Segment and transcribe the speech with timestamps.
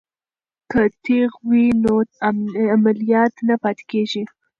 [0.71, 1.93] که تیغ وي نو
[2.73, 4.23] عملیات نه پاتې کیږي.